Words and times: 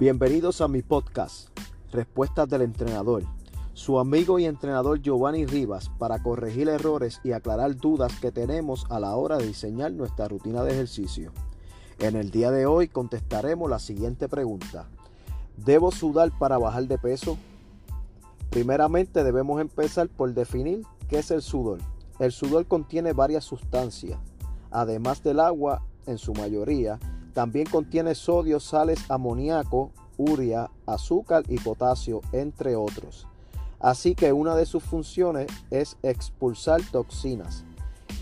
Bienvenidos 0.00 0.60
a 0.60 0.66
mi 0.66 0.82
podcast, 0.82 1.56
Respuestas 1.92 2.48
del 2.48 2.62
Entrenador. 2.62 3.22
Su 3.74 4.00
amigo 4.00 4.40
y 4.40 4.44
entrenador 4.44 5.00
Giovanni 5.00 5.46
Rivas 5.46 5.88
para 6.00 6.20
corregir 6.20 6.68
errores 6.68 7.20
y 7.22 7.30
aclarar 7.30 7.76
dudas 7.76 8.18
que 8.18 8.32
tenemos 8.32 8.86
a 8.90 8.98
la 8.98 9.14
hora 9.14 9.36
de 9.36 9.46
diseñar 9.46 9.92
nuestra 9.92 10.26
rutina 10.26 10.64
de 10.64 10.72
ejercicio. 10.72 11.30
En 12.00 12.16
el 12.16 12.32
día 12.32 12.50
de 12.50 12.66
hoy 12.66 12.88
contestaremos 12.88 13.70
la 13.70 13.78
siguiente 13.78 14.28
pregunta. 14.28 14.88
¿Debo 15.64 15.92
sudar 15.92 16.36
para 16.40 16.58
bajar 16.58 16.88
de 16.88 16.98
peso? 16.98 17.38
Primeramente 18.50 19.22
debemos 19.22 19.60
empezar 19.60 20.08
por 20.08 20.34
definir 20.34 20.82
qué 21.08 21.20
es 21.20 21.30
el 21.30 21.40
sudor. 21.40 21.78
El 22.18 22.32
sudor 22.32 22.66
contiene 22.66 23.12
varias 23.12 23.44
sustancias, 23.44 24.18
además 24.72 25.22
del 25.22 25.38
agua 25.38 25.82
en 26.06 26.18
su 26.18 26.34
mayoría, 26.34 26.98
también 27.34 27.66
contiene 27.66 28.14
sodio, 28.14 28.60
sales, 28.60 29.10
amoníaco, 29.10 29.90
urea, 30.16 30.70
azúcar 30.86 31.44
y 31.48 31.58
potasio, 31.58 32.22
entre 32.32 32.76
otros. 32.76 33.26
Así 33.80 34.14
que 34.14 34.32
una 34.32 34.54
de 34.56 34.64
sus 34.64 34.82
funciones 34.82 35.48
es 35.70 35.98
expulsar 36.02 36.80
toxinas 36.90 37.64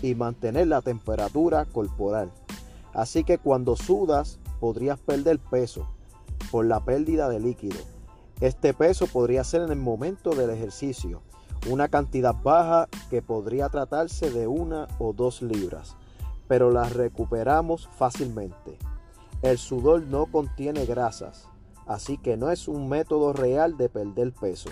y 0.01 0.15
mantener 0.15 0.67
la 0.67 0.81
temperatura 0.81 1.63
corporal. 1.65 2.31
Así 2.93 3.23
que 3.23 3.37
cuando 3.37 3.77
sudas 3.77 4.39
podrías 4.59 4.99
perder 4.99 5.39
peso 5.39 5.87
por 6.51 6.65
la 6.65 6.83
pérdida 6.83 7.29
de 7.29 7.39
líquido. 7.39 7.79
Este 8.41 8.73
peso 8.73 9.07
podría 9.07 9.43
ser 9.43 9.61
en 9.61 9.71
el 9.71 9.79
momento 9.79 10.31
del 10.31 10.49
ejercicio, 10.49 11.21
una 11.69 11.87
cantidad 11.87 12.35
baja 12.43 12.89
que 13.09 13.21
podría 13.21 13.69
tratarse 13.69 14.29
de 14.29 14.47
una 14.47 14.87
o 14.99 15.13
dos 15.13 15.41
libras, 15.41 15.95
pero 16.47 16.71
la 16.71 16.89
recuperamos 16.89 17.87
fácilmente. 17.97 18.77
El 19.43 19.57
sudor 19.57 20.03
no 20.03 20.27
contiene 20.27 20.85
grasas, 20.85 21.49
así 21.85 22.17
que 22.17 22.37
no 22.37 22.49
es 22.49 22.69
un 22.69 22.87
método 22.87 23.33
real 23.33 23.75
de 23.75 23.89
perder 23.89 24.31
peso. 24.31 24.69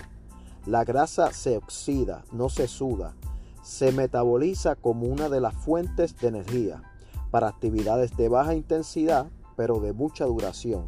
La 0.64 0.82
grasa 0.82 1.30
se 1.34 1.58
oxida, 1.58 2.24
no 2.32 2.48
se 2.48 2.66
suda. 2.68 3.14
Se 3.62 3.92
metaboliza 3.92 4.74
como 4.74 5.08
una 5.08 5.28
de 5.28 5.42
las 5.42 5.54
fuentes 5.54 6.16
de 6.16 6.28
energía 6.28 6.82
para 7.30 7.48
actividades 7.48 8.16
de 8.16 8.30
baja 8.30 8.54
intensidad, 8.54 9.26
pero 9.56 9.78
de 9.78 9.92
mucha 9.92 10.24
duración. 10.24 10.86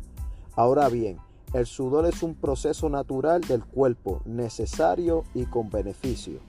Ahora 0.56 0.88
bien, 0.88 1.18
el 1.52 1.66
sudor 1.66 2.06
es 2.06 2.22
un 2.22 2.36
proceso 2.36 2.88
natural 2.88 3.42
del 3.42 3.66
cuerpo, 3.66 4.22
necesario 4.24 5.24
y 5.34 5.44
con 5.44 5.68
beneficio. 5.68 6.40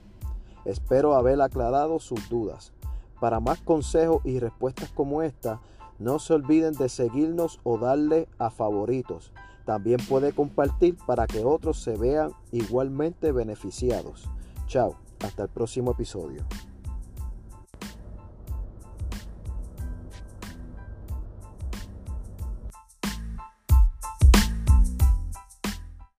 Espero 0.64 1.14
haber 1.14 1.42
aclarado 1.42 1.98
sus 1.98 2.30
dudas. 2.30 2.72
Para 3.20 3.40
más 3.40 3.60
consejos 3.60 4.22
y 4.24 4.38
respuestas 4.38 4.88
como 4.88 5.20
esta, 5.22 5.60
no 5.98 6.18
se 6.18 6.34
olviden 6.34 6.74
de 6.74 6.88
seguirnos 6.88 7.60
o 7.62 7.78
darle 7.78 8.28
a 8.38 8.50
favoritos. 8.50 9.32
También 9.64 9.98
puede 10.08 10.32
compartir 10.32 10.96
para 11.06 11.26
que 11.26 11.44
otros 11.44 11.82
se 11.82 11.96
vean 11.96 12.30
igualmente 12.52 13.32
beneficiados. 13.32 14.28
Chao, 14.66 14.96
hasta 15.20 15.44
el 15.44 15.48
próximo 15.48 15.92
episodio. 15.92 16.44